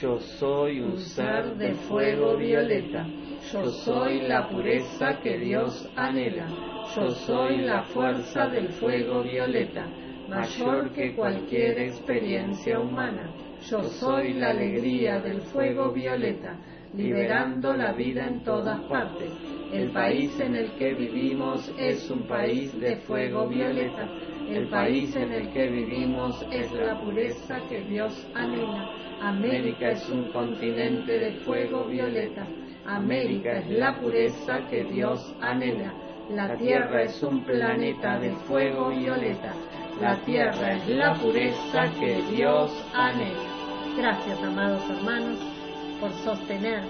[0.02, 3.06] Yo soy un, ser de fuego violeta.
[3.54, 6.48] Yo soy la pureza que Dios anhela.
[6.96, 9.86] Yo soy la fuerza del fuego violeta,
[10.28, 13.30] mayor que cualquier experiencia humana.
[13.70, 16.58] Yo soy la alegría del fuego violeta,
[16.96, 19.32] liberando la vida en todas partes.
[19.72, 24.10] El país en el que vivimos es un país de fuego violeta.
[24.50, 28.89] El país en el que vivimos es la pureza que Dios anhela.
[29.22, 32.48] América es un continente de fuego violeta.
[32.86, 35.93] América es la pureza que Dios anhela.
[36.30, 39.54] La Tierra es un planeta de fuego violeta.
[40.02, 43.58] La Tierra es la pureza que Dios anhela.
[43.98, 45.39] Gracias, amados hermanos,
[46.00, 46.84] por sostener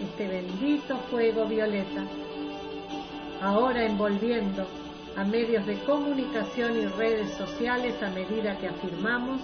[0.00, 2.04] este bendito fuego violeta,
[3.42, 4.66] ahora envolviendo
[5.16, 9.40] a medios de comunicación y redes sociales a medida que afirmamos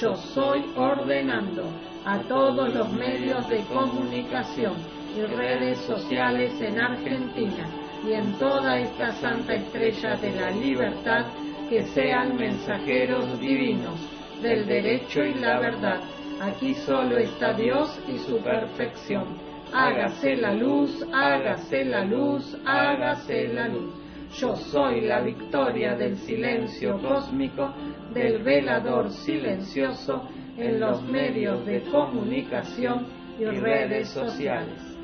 [0.00, 1.64] yo soy ordenando
[2.04, 4.74] a todos los medios de comunicación
[5.16, 7.68] y redes sociales en Argentina
[8.04, 11.26] y en toda esta santa estrella de la libertad
[11.70, 13.98] que sean mensajeros divinos
[14.42, 16.00] del derecho y la verdad.
[16.40, 19.38] Aquí solo está Dios y su perfección.
[19.72, 24.03] Hágase la luz, hágase la luz, hágase la luz.
[24.38, 27.72] Yo soy la victoria del silencio cósmico,
[28.12, 33.06] del velador silencioso en los medios de comunicación
[33.38, 34.96] y redes sociales.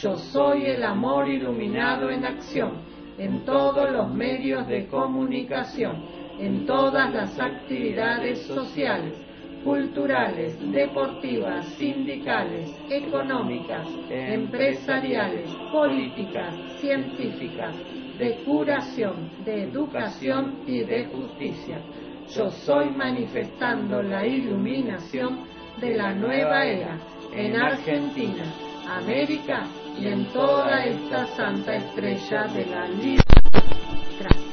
[0.00, 2.72] Yo soy el amor iluminado en acción
[3.18, 6.02] en todos los medios de comunicación,
[6.38, 9.14] en todas las actividades sociales,
[9.62, 17.76] culturales, deportivas, sindicales, económicas, empresariales, políticas, científicas,
[18.20, 21.80] de curación, de educación y de justicia.
[22.28, 25.46] Yo soy manifestando la iluminación
[25.80, 26.98] de la nueva era
[27.32, 28.44] en Argentina,
[28.86, 29.64] América
[29.98, 34.49] y en toda esta santa estrella de la libertad.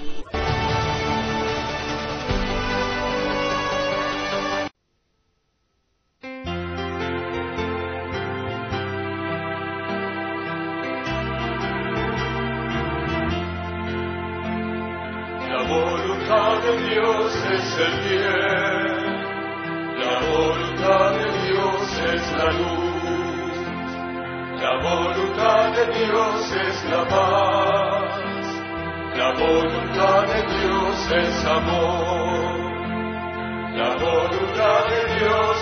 [17.80, 19.06] El bien,
[20.00, 21.78] la voluntad de Dios
[22.12, 23.58] es la luz,
[24.60, 28.18] la voluntad de Dios es la paz,
[29.16, 32.58] la voluntad de Dios es amor,
[33.76, 35.57] la voluntad de Dios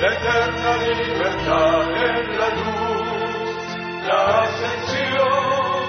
[0.00, 3.58] la eterna libertad en la luz,
[4.08, 5.82] la ascensión,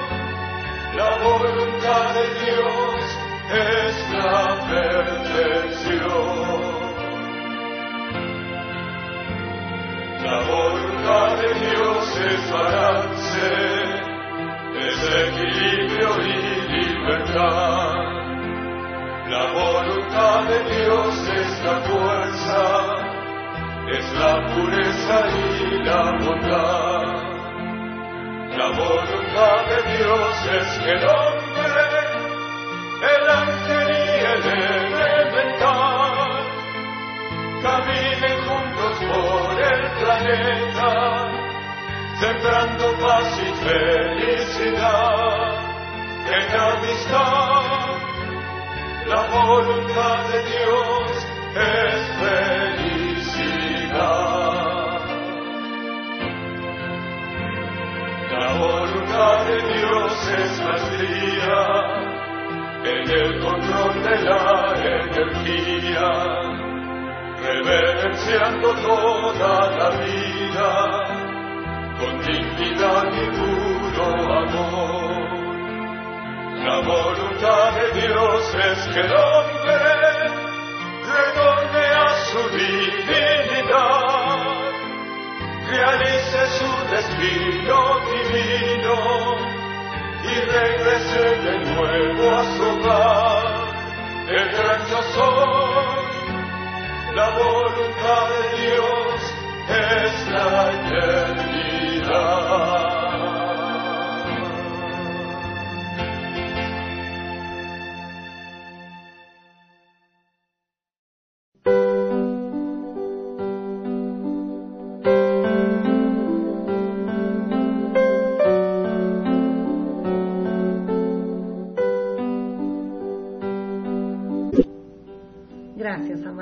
[0.97, 2.99] la voluntad de Dios
[3.53, 6.11] es la perfección.
[10.25, 13.49] La voluntad de Dios es balance,
[14.77, 16.10] es equilibrio
[25.83, 27.01] la bondad.
[28.57, 31.85] La voluntad de Dios es que el hombre,
[33.13, 34.43] el ángel y el
[34.95, 36.31] elemental
[37.61, 40.91] caminen juntos por el planeta,
[42.19, 45.49] sembrando paz y felicidad
[46.37, 47.63] en amistad.
[49.07, 51.11] La voluntad de Dios
[51.55, 52.60] es feliz.
[58.41, 61.61] La voluntad de Dios es maestría
[62.83, 66.09] en el control de la energía,
[67.39, 70.71] reverenciando toda la vida
[71.99, 74.05] con dignidad y puro
[74.39, 75.11] amor.
[76.65, 79.77] La voluntad de Dios es que el hombre
[81.13, 84.50] retorne a su divinidad,
[85.71, 87.77] realice su destino
[88.11, 88.97] divino
[90.23, 93.45] y regrese de nuevo a su hogar.
[94.27, 96.11] El gran yo soy,
[97.15, 99.15] la voluntad de Dios
[99.69, 102.11] es la eternidad.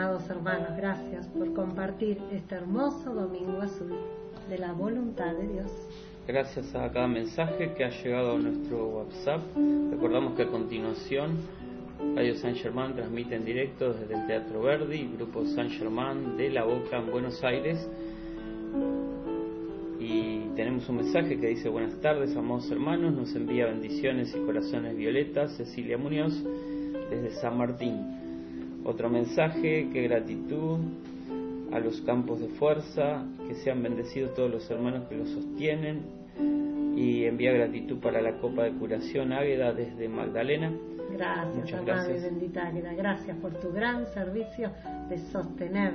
[0.09, 3.93] Amados hermanos, gracias por compartir este hermoso domingo azul
[4.49, 5.71] de la voluntad de Dios.
[6.27, 9.41] Gracias a cada mensaje que ha llegado a nuestro WhatsApp.
[9.91, 11.37] Recordamos que a continuación
[12.15, 16.63] Radio San Germán transmite en directo desde el Teatro Verdi, Grupo San Germán de La
[16.63, 17.87] Boca en Buenos Aires.
[19.99, 24.97] Y tenemos un mensaje que dice buenas tardes, amados hermanos, nos envía bendiciones y corazones
[24.97, 26.33] violetas Cecilia Muñoz
[27.11, 28.28] desde San Martín.
[28.89, 30.79] Otro mensaje, que gratitud
[31.71, 36.01] a los campos de fuerza, que sean bendecidos todos los hermanos que los sostienen
[36.95, 40.73] y envía gratitud para la Copa de Curación Águeda desde Magdalena.
[41.11, 42.23] Gracias, Muchas gracias.
[42.23, 42.93] bendita Águeda.
[42.93, 44.71] Gracias por tu gran servicio
[45.07, 45.93] de sostener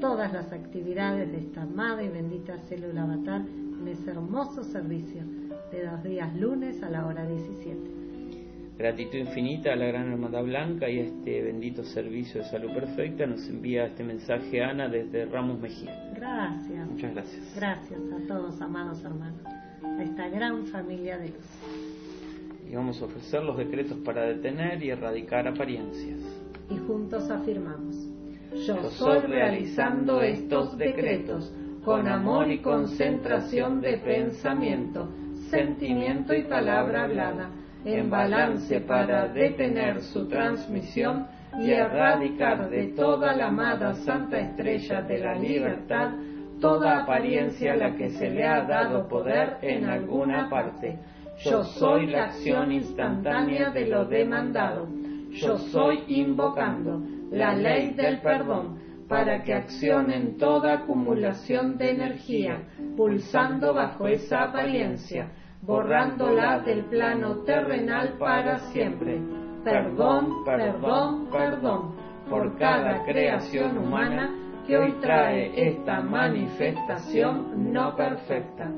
[0.00, 5.22] todas las actividades de esta amada y bendita célula avatar en ese hermoso servicio
[5.70, 8.01] de dos días lunes a la hora 17.
[8.78, 13.26] Gratitud infinita a la Gran Hermandad Blanca y a este bendito servicio de salud perfecta.
[13.26, 16.10] Nos envía este mensaje Ana desde Ramos Mejía.
[16.14, 16.88] Gracias.
[16.88, 17.54] Muchas gracias.
[17.54, 21.46] Gracias a todos, amados hermanos, a esta gran familia de luz.
[22.68, 26.20] Y vamos a ofrecer los decretos para detener y erradicar apariencias.
[26.70, 27.94] Y juntos afirmamos.
[28.66, 31.52] Yo soy realizando estos decretos
[31.84, 35.10] con amor y concentración de pensamiento,
[35.50, 37.50] sentimiento y palabra hablada
[37.84, 41.26] en balance para detener su transmisión
[41.60, 46.12] y erradicar de toda la amada Santa Estrella de la Libertad
[46.62, 50.96] toda apariencia a la que se le ha dado poder en alguna parte.
[51.44, 54.88] Yo soy la acción instantánea de lo demandado.
[55.30, 57.02] Yo soy invocando
[57.32, 58.78] la ley del perdón
[59.08, 62.62] para que accionen toda acumulación de energía,
[62.96, 69.20] pulsando bajo esa apariencia borrándola del plano terrenal para siempre.
[69.64, 71.94] Perdón, perdón, perdón
[72.28, 74.30] por cada creación humana
[74.66, 78.70] que hoy trae esta manifestación no perfecta.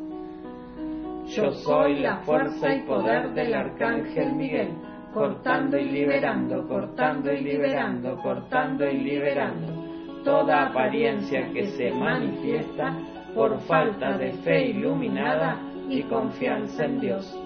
[1.35, 4.75] Yo soy la fuerza y poder del Arcángel Miguel,
[5.15, 9.85] cortando y liberando, cortando y liberando, cortando y liberando
[10.23, 12.95] toda apariencia que se manifiesta
[13.35, 15.59] por falta de fe iluminada
[15.89, 17.39] y confianza en Dios.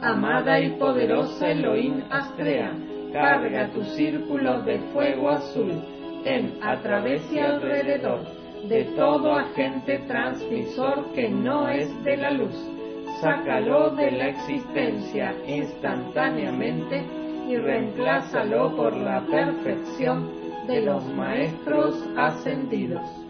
[0.00, 2.72] Amada y poderosa Elohim Astrea,
[3.12, 5.72] carga tu círculo de fuego azul
[6.24, 8.20] en a través y alrededor
[8.68, 12.54] de todo agente transmisor que no es de la luz.
[13.20, 17.04] Sácalo de la existencia instantáneamente
[17.48, 20.28] y reemplázalo por la perfección
[20.66, 23.23] de los maestros ascendidos.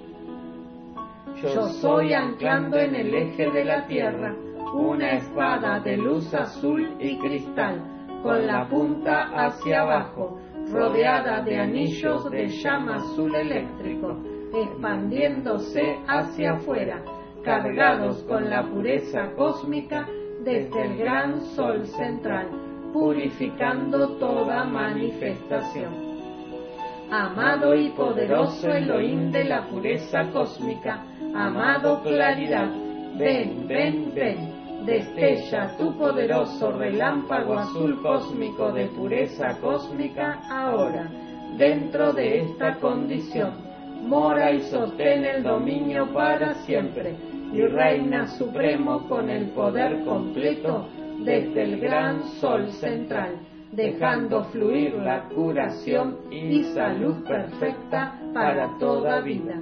[1.52, 4.34] Yo soy anclando en el eje de la tierra
[4.72, 7.82] una espada de luz azul y cristal,
[8.22, 10.40] con la punta hacia abajo,
[10.72, 14.16] rodeada de anillos de llama azul eléctrico,
[14.54, 17.02] expandiéndose hacia afuera,
[17.44, 20.08] cargados con la pureza cósmica
[20.42, 22.48] desde el gran sol central,
[22.92, 25.92] purificando toda manifestación.
[27.10, 31.04] Amado y poderoso Elohim de la pureza cósmica,
[31.34, 32.70] amado claridad,
[33.18, 41.10] ven, ven, ven, destella tu poderoso relámpago azul cósmico de pureza cósmica ahora,
[41.58, 43.52] dentro de esta condición,
[44.06, 47.16] mora y sostén el dominio para siempre,
[47.52, 50.86] y reina supremo con el poder completo
[51.24, 53.36] desde el gran sol central,
[53.72, 59.60] dejando fluir la curación y salud perfecta para toda vida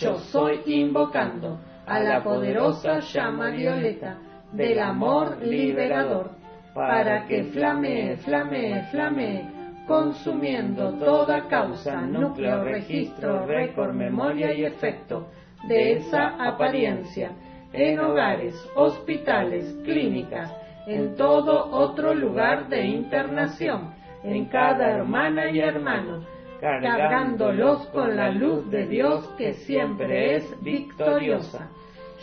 [0.00, 4.18] yo soy invocando a la poderosa llama violeta
[4.52, 6.30] del amor liberador,
[6.74, 9.44] para que flamee, flamee, flamee,
[9.86, 15.26] consumiendo toda causa, núcleo, registro, récord, memoria y efecto
[15.66, 17.32] de esa apariencia
[17.72, 20.54] en hogares, hospitales, clínicas,
[20.86, 23.92] en todo otro lugar de internación,
[24.22, 26.24] en cada hermana y hermano,
[26.60, 31.70] cargándolos con la luz de Dios que siempre es victoriosa.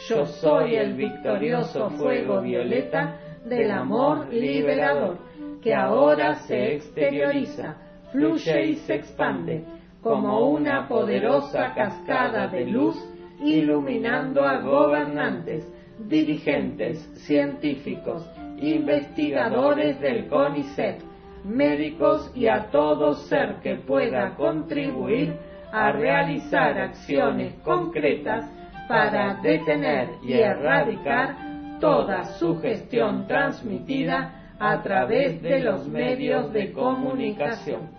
[0.07, 5.17] Yo soy el victorioso fuego violeta del amor liberador,
[5.61, 7.77] que ahora se exterioriza,
[8.11, 9.63] fluye y se expande
[10.01, 12.95] como una poderosa cascada de luz
[13.43, 15.67] iluminando a gobernantes,
[15.97, 21.01] dirigentes, científicos, investigadores del CONICET,
[21.46, 25.38] médicos y a todo ser que pueda contribuir
[25.72, 28.50] a realizar acciones concretas
[28.88, 31.36] para detener y erradicar
[31.80, 37.89] toda sugestión transmitida a través de los medios de comunicación.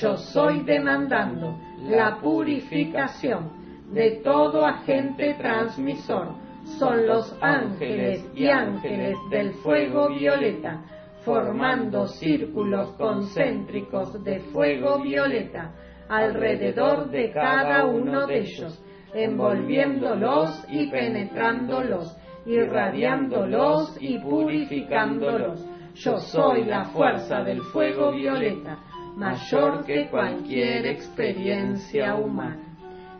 [0.00, 3.50] yo soy demandando la purificación
[3.92, 6.34] de todo agente transmisor.
[6.78, 10.82] Son los ángeles y ángeles del fuego violeta,
[11.26, 15.74] formando círculos concéntricos de fuego violeta
[16.08, 18.80] alrededor de cada uno de ellos,
[19.12, 22.16] envolviéndolos y penetrándolos,
[22.46, 25.66] irradiándolos y purificándolos.
[25.94, 28.78] Yo soy la fuerza del fuego violeta,
[29.16, 32.62] mayor que cualquier experiencia humana.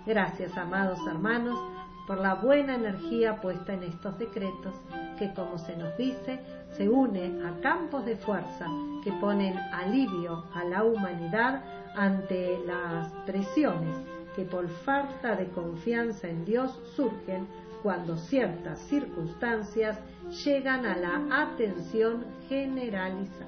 [0.07, 1.59] Gracias, amados hermanos,
[2.07, 4.75] por la buena energía puesta en estos decretos,
[5.19, 6.39] que como se nos dice,
[6.77, 8.67] se une a campos de fuerza
[9.03, 11.63] que ponen alivio a la humanidad
[11.97, 13.97] ante las presiones
[14.37, 17.47] que por falta de confianza en Dios surgen
[17.83, 19.99] cuando ciertas circunstancias
[20.45, 23.47] llegan a la atención generalizada.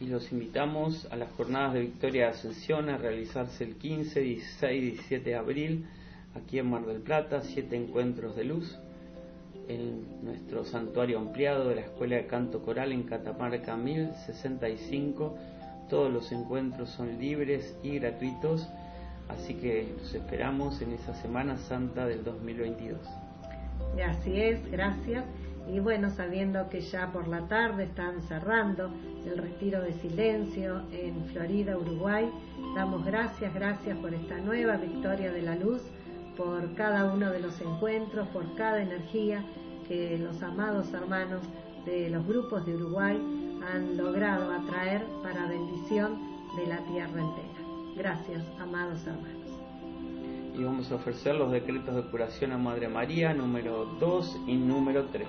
[0.00, 4.82] Y los invitamos a las jornadas de Victoria de Ascensión a realizarse el 15, 16
[4.82, 5.86] y 17 de abril
[6.34, 8.78] aquí en Mar del Plata, siete encuentros de luz
[9.68, 15.36] en nuestro santuario ampliado de la Escuela de Canto Coral en Catamarca 1065
[15.92, 18.66] todos los encuentros son libres y gratuitos,
[19.28, 22.98] así que los esperamos en esa Semana Santa del 2022.
[24.08, 25.22] Así es, gracias.
[25.70, 28.90] Y bueno, sabiendo que ya por la tarde están cerrando
[29.26, 32.26] el retiro de silencio en Florida, Uruguay,
[32.74, 35.82] damos gracias, gracias por esta nueva victoria de la luz,
[36.36, 39.44] por cada uno de los encuentros, por cada energía
[39.86, 41.42] que los amados hermanos
[41.84, 43.16] de los grupos de Uruguay
[43.72, 46.18] han logrado atraer para bendición
[46.56, 47.62] de la tierra entera.
[47.96, 49.42] Gracias, amados hermanos.
[50.54, 55.06] Y vamos a ofrecer los decretos de curación a Madre María, número 2 y número
[55.06, 55.26] 3.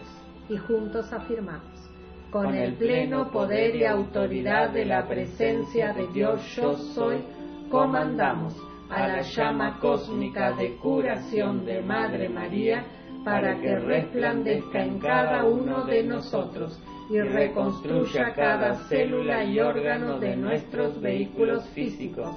[0.50, 1.90] Y juntos afirmamos,
[2.30, 7.24] con el pleno poder y autoridad de la presencia de Dios yo soy,
[7.70, 8.54] comandamos
[8.94, 12.86] a la llama cósmica de curación de Madre María
[13.26, 16.80] para que resplandezca en cada uno de nosotros
[17.10, 22.30] y reconstruya cada célula y órgano de nuestros vehículos físicos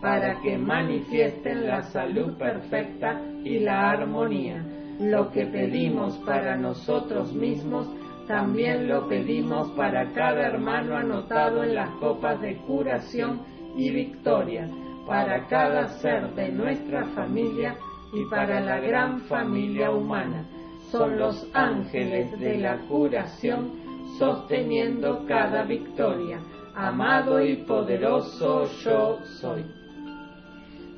[0.00, 4.64] para que manifiesten la salud perfecta y la armonía.
[5.00, 7.88] Lo que pedimos para nosotros mismos,
[8.28, 13.40] también lo pedimos para cada hermano anotado en las copas de curación
[13.76, 14.68] y victoria,
[15.06, 17.76] para cada ser de nuestra familia
[18.12, 20.46] y para la gran familia humana.
[20.90, 23.72] Son los ángeles de la curación
[24.18, 26.40] sosteniendo cada victoria.
[26.74, 29.64] Amado y poderoso yo soy.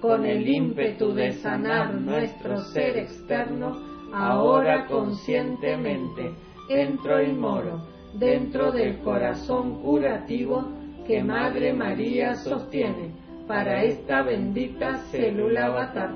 [0.01, 3.73] Con el ímpetu de sanar nuestro ser externo,
[4.13, 6.35] ahora conscientemente
[6.69, 10.65] entro y moro dentro del corazón curativo
[11.07, 16.11] que Madre María sostiene para esta bendita célula avatar.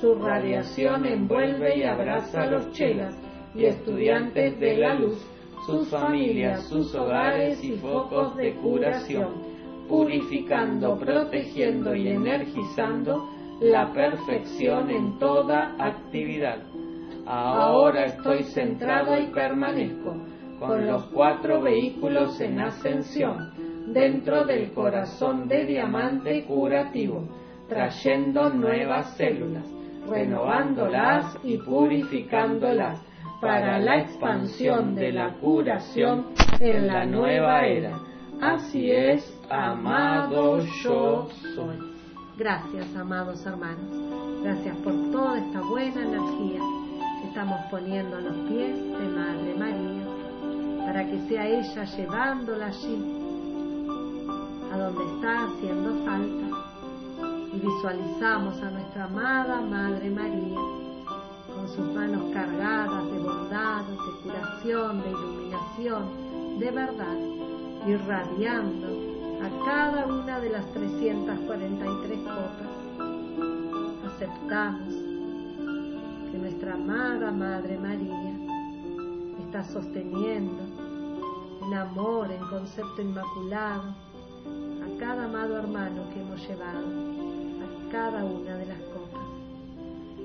[0.00, 3.14] Su radiación envuelve y abraza a los chelas
[3.54, 5.26] y estudiantes de la luz
[5.66, 9.28] sus familias, sus hogares y focos de curación,
[9.88, 13.28] purificando, protegiendo y energizando
[13.60, 16.62] la perfección en toda actividad.
[17.26, 20.16] Ahora estoy centrado y permanezco
[20.58, 23.59] con los cuatro vehículos en ascensión
[23.92, 27.24] dentro del corazón de diamante curativo,
[27.68, 29.64] trayendo nuevas células,
[30.08, 33.00] renovándolas y purificándolas
[33.40, 36.26] para la expansión de la curación
[36.58, 37.98] en la nueva era.
[38.40, 41.76] Así es, amado yo soy.
[42.36, 44.42] Gracias, amados hermanos.
[44.42, 46.60] Gracias por toda esta buena energía
[47.20, 53.19] que estamos poniendo a los pies de Madre María, para que sea ella llevándola allí,
[54.72, 56.46] a donde está haciendo falta.
[57.52, 60.58] Y visualizamos a nuestra amada Madre María
[61.54, 67.18] con sus manos cargadas de bondad, de curación, de iluminación, de verdad,
[67.86, 69.10] irradiando
[69.42, 72.70] a cada una de las 343 copas.
[74.14, 74.94] Aceptamos
[76.30, 78.36] que nuestra amada Madre María
[79.40, 80.62] está sosteniendo
[81.66, 83.94] en amor, en concepto inmaculado,
[85.00, 89.26] cada amado hermano que hemos llevado, a cada una de las copas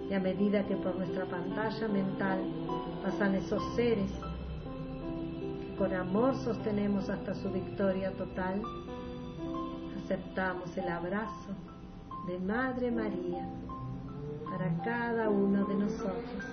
[0.09, 2.39] y a medida que por nuestra pantalla mental
[3.01, 4.11] pasan esos seres
[5.61, 8.61] que con amor sostenemos hasta su victoria total,
[10.03, 11.55] aceptamos el abrazo
[12.27, 13.47] de Madre María
[14.43, 16.43] para cada uno de nosotros,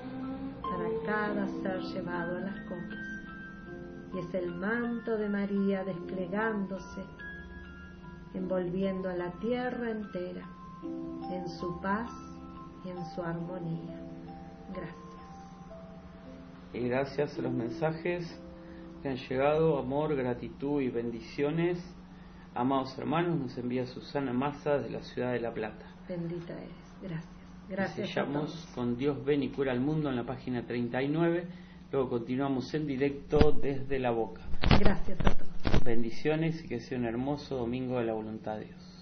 [0.63, 2.99] para cada ser llevado a las copas.
[4.15, 7.03] Y es el manto de María desplegándose
[8.35, 10.49] envolviendo a la tierra entera
[11.31, 12.11] en su paz
[12.85, 14.01] y en su armonía.
[14.75, 14.97] Gracias.
[16.73, 18.41] Y gracias a los mensajes
[19.03, 21.79] que han llegado, amor, gratitud y bendiciones.
[22.55, 25.85] Amados hermanos, nos envía Susana Massa de la ciudad de La Plata.
[26.09, 26.71] Bendita eres.
[27.03, 27.33] Gracias.
[27.69, 28.09] Gracias.
[28.09, 31.47] Sellamos con Dios ven y cura al mundo en la página 39.
[31.91, 34.43] Luego continuamos en directo desde la boca.
[34.79, 35.52] Gracias a todos.
[35.85, 38.93] Bendiciones y que sea un hermoso domingo de la voluntad de Dios.